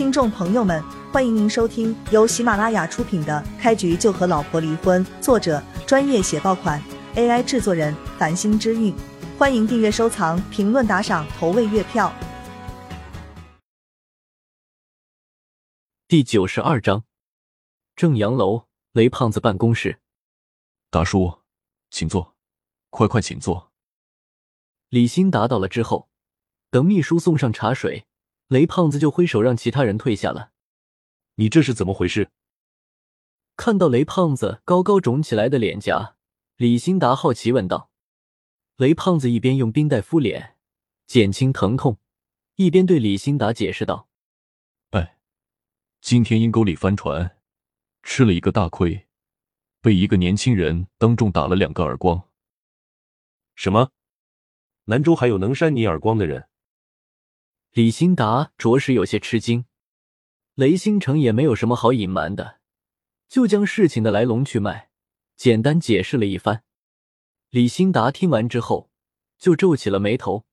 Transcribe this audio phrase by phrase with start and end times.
[0.00, 6.82] 听众朋友们，欢迎您收听由喜马拉雅出品的《开局就和老婆离婚》，作者专业写爆款
[7.16, 8.96] ，AI 制作人繁星之韵。
[9.38, 12.10] 欢迎订阅、收藏、评论、打赏、投喂月票。
[16.08, 17.04] 第九十二章，
[17.94, 20.00] 正阳楼雷胖子办公室，
[20.88, 21.40] 达叔，
[21.90, 22.34] 请坐，
[22.88, 23.70] 快快请坐。
[24.88, 26.08] 李欣达到了之后，
[26.70, 28.06] 等秘书送上茶水，
[28.50, 30.50] 雷胖子就挥手让其他人退下了。
[31.36, 32.30] 你这是怎么回事？
[33.56, 36.16] 看到雷胖子高高肿起来的脸颊，
[36.56, 37.92] 李兴达好奇问道。
[38.74, 40.56] 雷胖子一边用冰袋敷脸，
[41.06, 41.98] 减轻疼痛，
[42.56, 44.08] 一边对李兴达解释道。
[44.90, 45.16] 哎
[46.00, 47.36] 今天阴沟里翻船，
[48.02, 49.06] 吃了一个大亏，
[49.80, 52.28] 被一个年轻人当众打了两个耳光。
[53.54, 53.92] 什么？
[54.86, 56.48] 兰州还有能扇你耳光的人？
[57.72, 59.64] 李兴达着实有些吃惊。
[60.54, 62.58] 雷星辰也没有什么好隐瞒的，
[63.28, 64.90] 就将事情的来龙去脉
[65.36, 66.64] 简单解释了一番。
[67.50, 68.90] 李兴达听完之后，
[69.38, 70.44] 就皱起了眉头。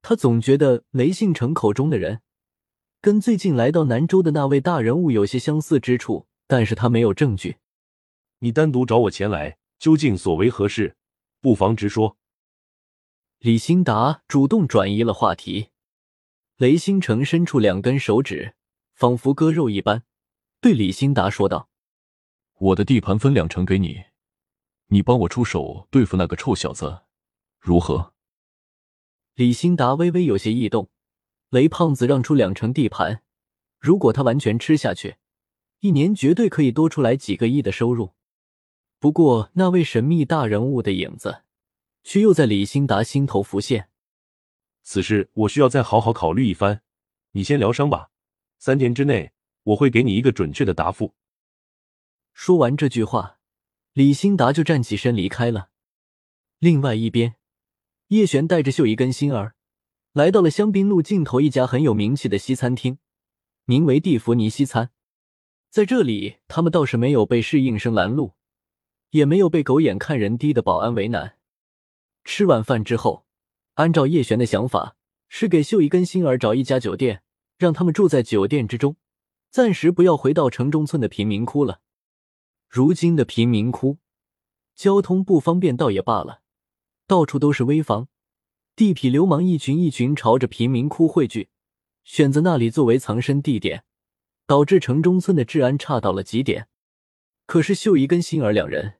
[0.00, 2.22] 他总觉得雷信成口中的人。
[3.02, 7.58] 跟最近来到南州的那位大人物有些相似之处，但是他没有证据。
[8.38, 10.96] 你单独找我前来，究竟所为何事？
[11.42, 12.16] 不妨直说。
[13.40, 15.68] 李兴达主动转移了话题。
[16.58, 18.54] 雷星辰伸出两根手指，
[18.94, 20.04] 仿佛割肉一般，
[20.60, 21.68] 对李兴达说道
[22.58, 24.04] ：“我的地盘分两成给你，
[24.86, 27.00] 你帮我出手对付那个臭小子，
[27.58, 28.12] 如何？”
[29.34, 30.88] 李兴达微微有些异动。
[31.50, 33.22] 雷胖子让出两成地盘，
[33.80, 35.16] 如果他完全吃下去，
[35.80, 38.12] 一年绝对可以多出来几个亿的收入。
[39.00, 41.42] 不过，那位神秘大人物的影子，
[42.04, 43.88] 却又在李兴达心头浮现。
[44.84, 46.82] 此事我需要再好好考虑一番。
[47.32, 48.10] 你先疗伤吧，
[48.58, 49.32] 三天之内
[49.64, 51.14] 我会给你一个准确的答复。
[52.32, 53.38] 说完这句话，
[53.94, 55.70] 李兴达就站起身离开了。
[56.58, 57.34] 另外一边，
[58.08, 59.56] 叶璇带着秀仪跟心儿。
[60.12, 62.98] 来到了香槟路尽头一家很有名气的西餐厅，
[63.64, 64.90] 名为蒂芙尼西餐。
[65.70, 68.34] 在这里，他们倒是没有被侍应生拦路，
[69.10, 71.38] 也没有被狗眼看人低的保安为难。
[72.22, 73.23] 吃晚饭之后，
[73.74, 74.96] 按照叶璇的想法，
[75.28, 77.22] 是给秀一跟心儿找一家酒店，
[77.58, 78.96] 让他们住在酒店之中，
[79.50, 81.80] 暂时不要回到城中村的贫民窟了。
[82.68, 83.98] 如今的贫民窟，
[84.74, 86.40] 交通不方便倒也罢了，
[87.06, 88.08] 到处都是危房。
[88.76, 91.48] 地痞流氓一群一群朝着贫民窟汇聚，
[92.02, 93.84] 选择那里作为藏身地点，
[94.46, 96.66] 导致城中村的治安差到了极点。
[97.46, 98.94] 可是秀姨跟心儿两人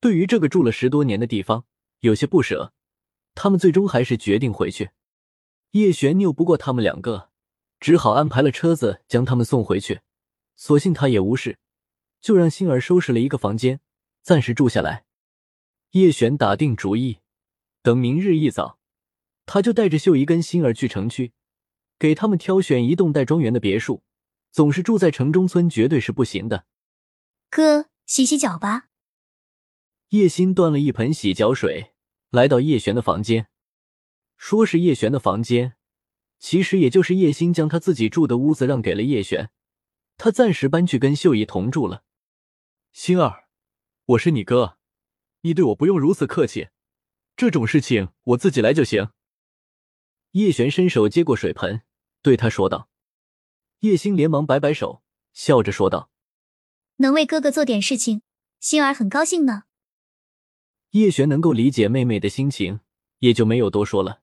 [0.00, 1.64] 对于这个住了十多年的地方
[2.00, 2.74] 有些不舍，
[3.34, 4.90] 他们最终还是决定回去。
[5.72, 7.30] 叶璇拗不过他们两个，
[7.80, 10.00] 只好安排了车子将他们送回去。
[10.56, 11.58] 所幸他也无事，
[12.20, 13.80] 就让星儿收拾了一个房间，
[14.22, 15.04] 暂时住下来。
[15.90, 17.18] 叶璇打定主意，
[17.82, 18.78] 等明日一早。
[19.46, 21.32] 他就带着秀姨跟星儿去城区，
[21.98, 24.02] 给他们挑选一栋带庄园的别墅。
[24.52, 26.66] 总是住在城中村绝对是不行的。
[27.50, 28.88] 哥，洗洗脚吧。
[30.10, 31.93] 叶心端了一盆洗脚水，
[32.34, 33.46] 来到叶璇的房间。
[34.36, 35.76] 说是叶璇的房间，
[36.40, 39.50] 其实也就是叶星将他自己住的屋子让给了叶璇，
[40.16, 42.02] 他暂时搬去跟秀姨同住了。
[42.92, 43.44] 星儿，
[44.06, 44.78] 我是你哥，
[45.42, 46.70] 你对我不用如此客气，
[47.36, 49.10] 这种事情我自己来就行。
[50.32, 51.82] 叶璇伸手接过水盆，
[52.20, 52.88] 对他说道
[53.80, 56.10] ：“叶星连忙摆摆手，笑着说道
[56.98, 58.22] ：‘能为哥哥做点事情，
[58.58, 59.62] 星儿很高兴呢。’
[60.94, 62.78] 叶璇能够理解妹妹的心情，
[63.18, 64.20] 也就没有多说了。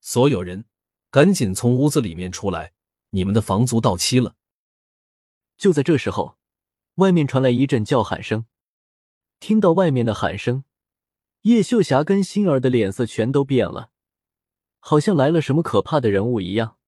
[0.00, 0.64] 所有人，
[1.12, 2.72] 赶紧从屋子里面出来，
[3.10, 4.34] 你们的房租到期了。”
[5.56, 6.38] 就在这时候，
[6.96, 8.46] 外面传来一阵叫喊声。
[9.38, 10.64] 听到外面的喊声，
[11.42, 13.90] 叶秀霞跟星儿的脸色全都变了。
[14.80, 16.78] 好像来了什么可怕的人物一样。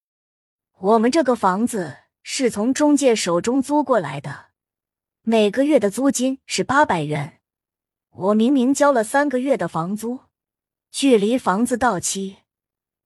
[0.77, 4.47] 我们这个房子是从中介手中租过来的，
[5.21, 7.38] 每个月的租金是八百元。
[8.11, 10.21] 我明明交了三个月的房租，
[10.91, 12.37] 距离房子到期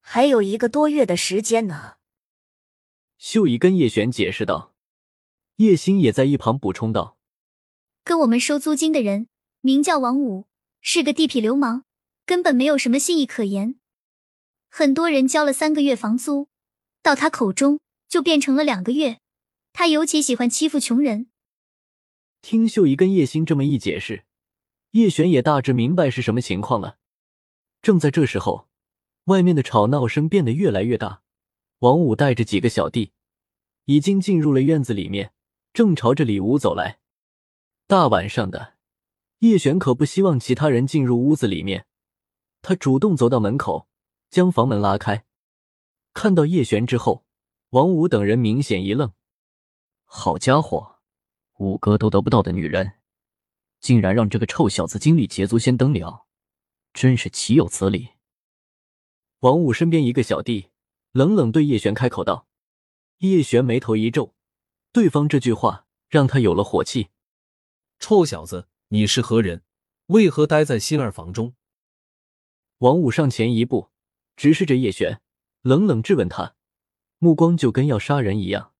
[0.01, 1.95] 还有一个多月的时间呢。
[3.17, 4.73] 秀姨跟叶璇解释道，
[5.57, 7.17] 叶星也在一旁补充道
[8.03, 9.27] ：“跟我们收租金的人
[9.61, 10.45] 名叫王武，
[10.81, 11.83] 是个地痞流氓，
[12.25, 13.75] 根本没有什么信义可言。”
[14.69, 16.47] 很多人交了三个月房租，
[17.01, 17.79] 到他口中
[18.09, 19.19] 就变成了两个月。
[19.71, 21.27] 他尤其喜欢欺负穷人。
[22.41, 24.25] 听秀姨跟叶星这么一解释，
[24.93, 26.97] 叶璇也大致明白是什么情况了。
[27.81, 28.67] 正在这时候，
[29.25, 31.23] 外面的吵闹声变得越来越大。
[31.79, 33.11] 王五带着几个小弟
[33.85, 35.33] 已经进入了院子里面，
[35.73, 36.99] 正朝着里屋走来。
[37.87, 38.75] 大晚上的，
[39.39, 41.87] 叶璇可不希望其他人进入屋子里面。
[42.61, 43.87] 他主动走到门口，
[44.29, 45.25] 将房门拉开。
[46.13, 47.25] 看到叶璇之后，
[47.71, 49.11] 王五等人明显一愣
[50.05, 50.99] ：“好家伙，
[51.57, 52.93] 五哥都得不到的女人，
[53.83, 56.25] 竟然让这个臭小子经历捷足先登了，
[56.93, 58.11] 真是岂有此理！”
[59.41, 60.69] 王五身边一个小弟
[61.11, 62.47] 冷冷对叶璇开口道
[63.19, 64.33] ：“叶璇眉头一皱，
[64.93, 67.09] 对方这句话让他有了火气。
[67.99, 69.63] 臭小子，你是何人？
[70.07, 71.53] 为何待在新二房中？”
[72.79, 73.89] 王五上前一步，
[74.37, 75.21] 直视着叶璇，
[75.61, 76.55] 冷冷质问他，
[77.19, 78.73] 目光就跟要杀人一样。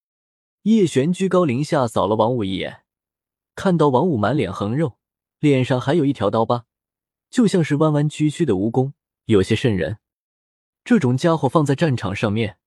[0.61, 2.82] 叶璇居高临下扫了王五一眼，
[3.55, 4.97] 看到王五满脸横肉，
[5.39, 6.65] 脸上还有一条刀疤，
[7.29, 8.94] 就像是弯弯曲曲的蜈蚣，
[9.25, 9.97] 有些瘆人。
[10.83, 12.57] 这种家伙放在战场上面，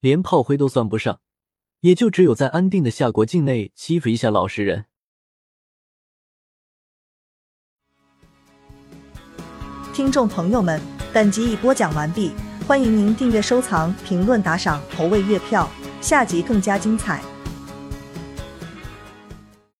[0.00, 1.20] 连炮灰都算不上，
[1.80, 4.86] 也就只有在安定的夏国境内欺负一下老实人。
[9.94, 10.80] 听众朋友们，
[11.12, 12.32] 本集已播讲完毕，
[12.66, 15.68] 欢迎您订阅、收藏、评论、打赏、投喂月票，
[16.00, 17.22] 下集更加精彩。